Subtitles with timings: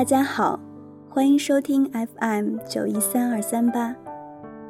[0.00, 0.58] 大家好，
[1.10, 3.94] 欢迎收听 FM 九一三二三八。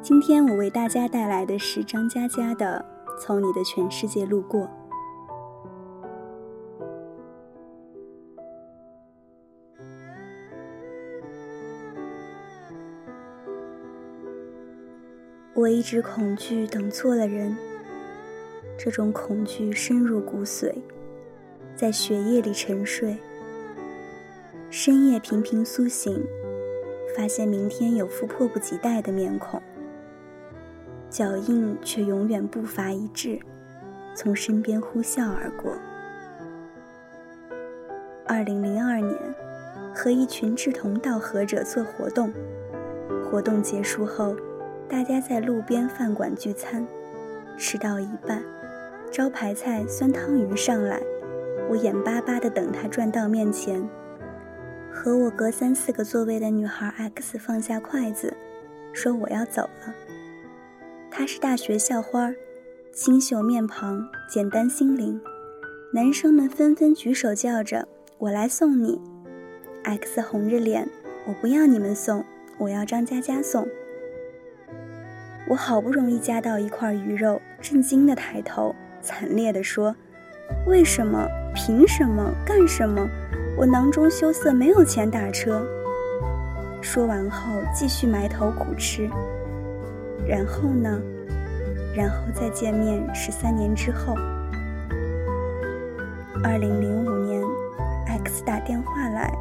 [0.01, 2.85] 今天我为大家带来的是张嘉佳的
[3.17, 4.67] 《从你的全世界路过》。
[15.53, 17.55] 我一直恐惧等错了人，
[18.77, 20.73] 这种恐惧深入骨髓，
[21.73, 23.15] 在血液里沉睡。
[24.73, 26.25] 深夜频频苏醒，
[27.13, 29.61] 发现明天有副迫不及待的面孔，
[31.09, 33.37] 脚印却永远步伐一致，
[34.15, 35.73] 从身边呼啸而过。
[38.25, 39.13] 二零零二年，
[39.93, 42.31] 和一群志同道合者做活动，
[43.29, 44.33] 活动结束后，
[44.87, 46.87] 大家在路边饭馆聚餐，
[47.57, 48.41] 吃到一半，
[49.11, 50.97] 招牌菜酸汤鱼上来，
[51.69, 53.85] 我眼巴巴地等它转到面前。
[54.93, 58.35] 和我隔三四个座位的女孩 X 放下筷子，
[58.93, 59.95] 说：“我要走了。”
[61.09, 62.31] 她是大学校花，
[62.93, 65.19] 清秀面庞，简单心灵。
[65.93, 67.87] 男生们纷纷举手叫着
[68.19, 68.99] ：“我来送你。
[69.83, 70.87] ”X 红着脸
[71.25, 72.23] ：“我不要你们送，
[72.57, 73.67] 我要张佳佳送。”
[75.49, 79.95] 我好不容易夹到一块鱼肉，震惊的抬头，惨烈的说
[80.67, 81.27] ：“为什么？
[81.55, 82.31] 凭什么？
[82.45, 83.09] 干什么？”
[83.57, 85.65] 我囊中羞涩，没有钱打车。
[86.81, 89.09] 说完后，继续埋头苦吃。
[90.27, 90.99] 然后呢？
[91.95, 94.15] 然后再见面是三年之后。
[96.43, 97.43] 二零零五年
[98.07, 99.31] ，X 打电话来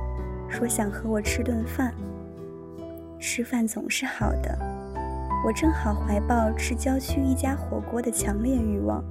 [0.48, 1.94] 说想和我吃顿饭。
[3.19, 4.58] 吃饭总是好的，
[5.47, 9.03] 我正好怀抱吃郊区一家火锅的强烈欲望，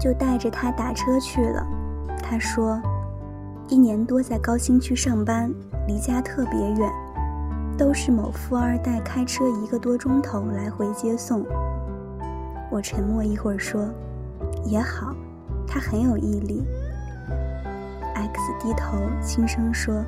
[0.00, 1.66] 就带着他打车去了。
[2.22, 2.80] 他说。
[3.68, 5.52] 一年多在高新区上班，
[5.88, 6.88] 离家特别远，
[7.76, 11.44] 都是某富二代开车一个多钟头来回接送。
[12.70, 13.88] 我沉默一会儿说
[14.64, 15.12] ：“也好，
[15.66, 16.64] 他很有毅力。
[18.14, 20.04] ”X 低头轻声说：“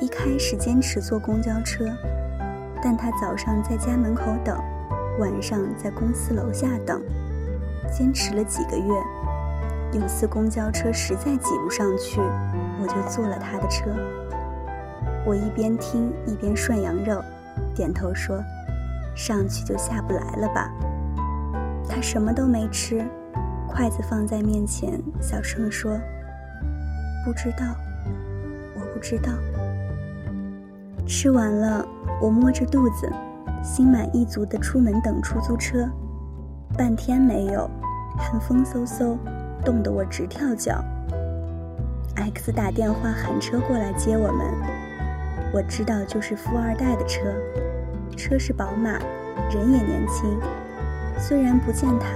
[0.00, 1.84] 一开始坚持坐公交车，
[2.82, 4.58] 但他早上在家门口等，
[5.18, 7.02] 晚上在公司楼下等，
[7.92, 8.88] 坚持了几个月。
[9.92, 12.20] 有次公交车实在挤不上去。”
[12.84, 13.90] 我就坐了他的车，
[15.24, 17.18] 我一边听一边涮羊肉，
[17.74, 18.38] 点头说
[19.16, 20.70] ：“上去就下不来了吧？”
[21.88, 23.02] 他什么都没吃，
[23.66, 25.98] 筷子放在面前，小声说
[27.24, 27.74] ：“不知道，
[28.74, 29.32] 我不知道。”
[31.08, 31.82] 吃完了，
[32.20, 33.10] 我摸着肚子，
[33.62, 35.88] 心满意足地出门等出租车，
[36.76, 37.66] 半天没有，
[38.18, 39.16] 寒风嗖嗖，
[39.64, 40.84] 冻得我直跳脚。
[42.16, 44.46] X 打电话喊车过来接我们，
[45.52, 47.20] 我知道就是富二代的车，
[48.16, 48.92] 车是宝马，
[49.50, 50.38] 人也年轻，
[51.18, 52.10] 虽然不健谈，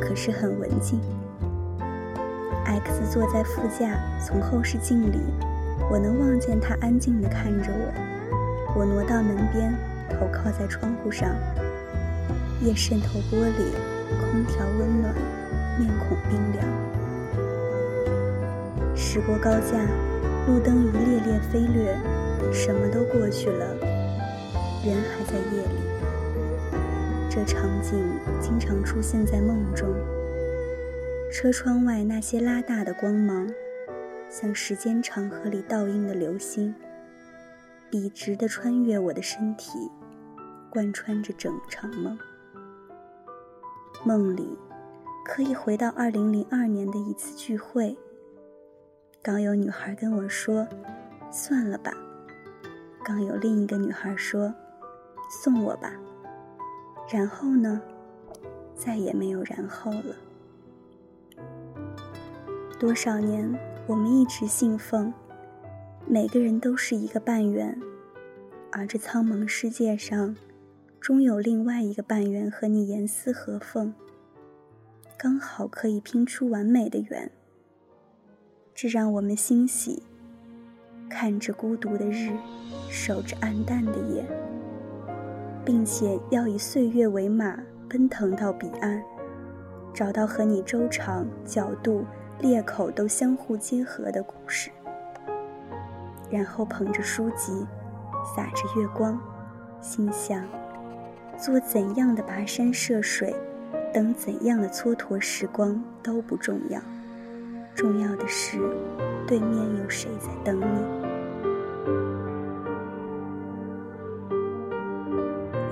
[0.00, 1.00] 可是很文静。
[2.64, 5.18] X 坐在副驾，从后视镜里，
[5.90, 8.74] 我能望见他安静地看着我。
[8.76, 9.74] 我挪到门边，
[10.08, 11.28] 头靠在窗户上，
[12.62, 13.74] 夜渗透玻璃，
[14.20, 15.12] 空调温暖，
[15.76, 16.89] 面孔冰凉。
[19.12, 19.76] 驶过高架，
[20.46, 21.98] 路灯一列列飞掠，
[22.52, 23.74] 什么都过去了，
[24.84, 25.80] 人还在夜里。
[27.28, 28.08] 这场景
[28.40, 29.92] 经常出现在梦中。
[31.32, 33.48] 车窗外那些拉大的光芒，
[34.28, 36.72] 像时间长河里倒映的流星，
[37.90, 39.72] 笔直地穿越我的身体，
[40.70, 42.16] 贯穿着整场梦。
[44.04, 44.56] 梦里，
[45.24, 47.98] 可以回到二零零二年的一次聚会。
[49.22, 50.66] 刚有女孩跟我说
[51.30, 51.92] ：“算了吧。”
[53.04, 54.54] 刚有另一个女孩说
[55.42, 55.92] ：“送我吧。”
[57.12, 57.82] 然后呢？
[58.74, 60.16] 再也没有然后了。
[62.78, 63.54] 多少年，
[63.86, 65.12] 我们一直信奉，
[66.06, 67.78] 每个人都是一个半圆，
[68.72, 70.34] 而这苍茫世界上，
[70.98, 73.92] 终有另外一个半圆和你严丝合缝，
[75.18, 77.30] 刚好可以拼出完美的圆。
[78.74, 80.02] 这让我们欣喜，
[81.08, 82.32] 看着孤独的日，
[82.88, 84.24] 守着暗淡的夜，
[85.64, 87.58] 并且要以岁月为马，
[87.88, 89.02] 奔腾到彼岸，
[89.92, 92.06] 找到和你周长、角度、
[92.40, 94.70] 裂口都相互结合的故事。
[96.30, 97.66] 然后捧着书籍，
[98.34, 99.20] 洒着月光，
[99.82, 100.42] 心想：
[101.36, 103.34] 做怎样的跋山涉水，
[103.92, 106.80] 等怎样的蹉跎时光都不重要。
[107.74, 108.58] 重要的是
[109.26, 110.64] 对面有谁在等你？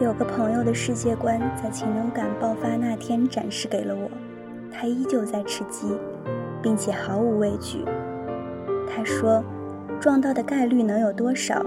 [0.00, 4.08] 有个朋友的世界观在禽流感爆发那天展示给了我
[4.70, 5.88] 他依旧在吃鸡
[6.62, 7.84] 并且毫无畏惧。
[8.88, 9.42] 他说
[10.00, 11.66] 撞到的概率能有多少？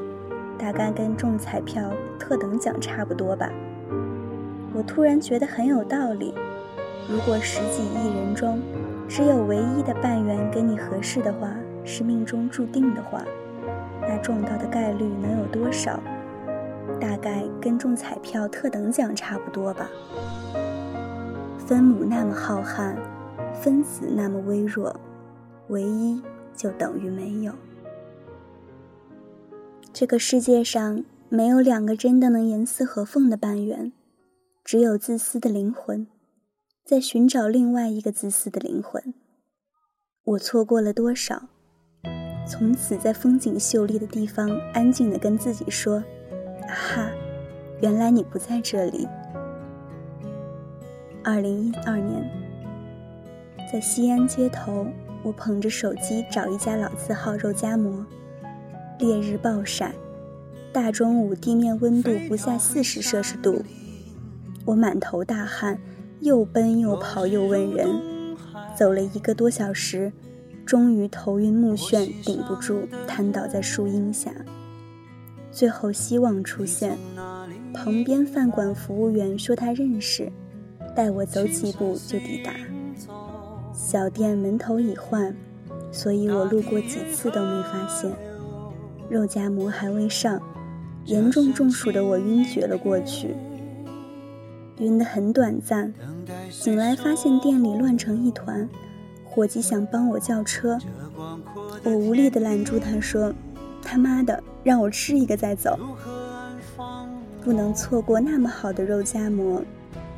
[0.58, 3.52] 大概跟中彩票特等奖差不多吧。
[4.74, 6.34] 我突然觉得很有道理
[7.10, 8.62] 如果十几亿人中
[9.14, 11.54] 只有唯一的半圆跟你合适的话，
[11.84, 13.22] 是命中注定的话，
[14.00, 16.02] 那撞到的概率能有多少？
[16.98, 19.90] 大概跟中彩票特等奖差不多吧。
[21.58, 22.96] 分母那么浩瀚，
[23.54, 24.98] 分子那么微弱，
[25.68, 26.22] 唯一
[26.56, 27.52] 就等于没有。
[29.92, 33.92] 这个世界上没有两个真的能严丝合缝的半圆，
[34.64, 36.08] 只有自私的灵魂
[36.92, 39.14] 在寻找另外一个自私的灵魂。
[40.26, 41.44] 我错过了多少？
[42.46, 46.04] 从此在风景秀丽的地方安静地跟自己说。
[46.68, 47.12] 啊哈，
[47.82, 49.08] 原来你不在这里。
[51.24, 52.30] 二零一二年，
[53.72, 54.86] 在西安街头，
[55.24, 58.06] 我捧着手机找一家老字号肉夹馍。
[59.00, 59.96] 烈日暴晒，
[60.74, 63.64] 大中午地面温度不下四十摄氏度，
[64.66, 65.80] 我满头大汗，
[66.22, 67.88] 又奔又跑又问人，
[68.78, 70.14] 走了一个多小时，
[70.64, 74.32] 终于头晕目眩，顶不住，瘫倒在树荫下。
[75.52, 76.96] 最后希望出现，
[77.74, 80.32] 旁边饭馆服务员说他认识，
[80.96, 82.54] 带我走几步就抵达。
[83.74, 85.36] 小店门头已换，
[85.92, 88.12] 所以我路过几次都没发现。
[89.10, 90.40] 肉夹馍还未上，
[91.06, 93.36] 严重中暑的我晕厥了过去，
[94.78, 95.94] 晕得很短暂。
[96.50, 98.70] 醒来发现店里乱成一团，
[99.24, 100.78] 伙计想帮我叫车，
[101.84, 103.34] 我无力地拦住他说。
[103.84, 105.78] 他妈的，让我吃一个再走，
[107.44, 109.64] 不能错过那么好的肉夹馍，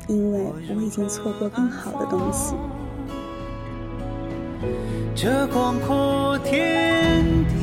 [0.06, 2.54] 因为我已经错过更好的东西。
[5.14, 7.53] 这广阔天地。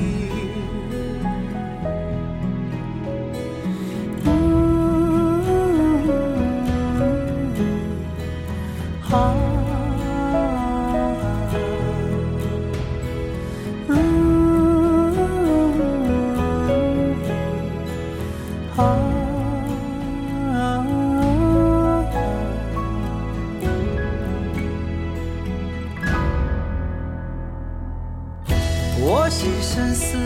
[30.11, 30.17] 四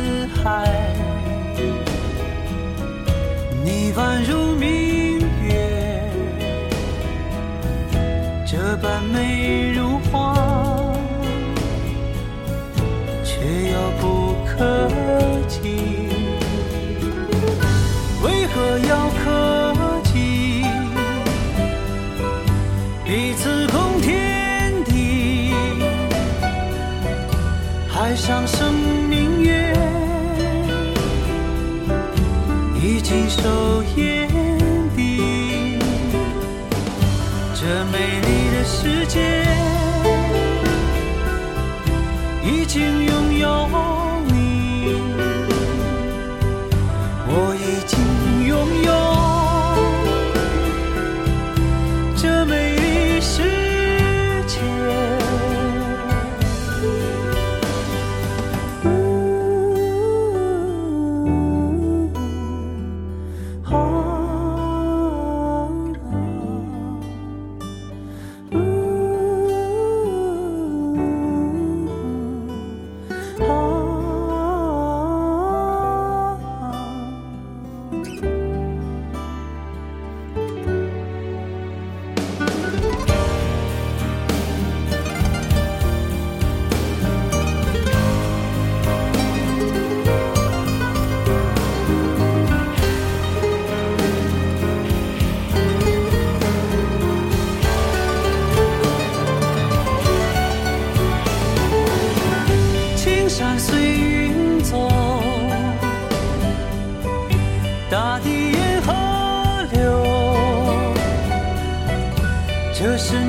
[0.42, 0.66] 海，
[3.64, 6.10] 你宛如明月，
[8.48, 9.65] 这般美
[32.88, 34.30] 已经收眼
[34.96, 35.80] 底，
[37.56, 39.44] 这美丽的世界
[42.44, 43.05] 已经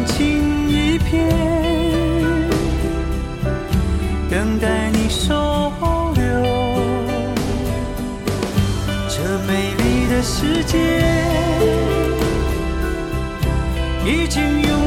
[0.07, 1.29] 情一片，
[4.31, 5.35] 等待你收
[6.15, 6.23] 留。
[9.09, 10.79] 这美丽的世界
[14.05, 14.86] 已经拥有。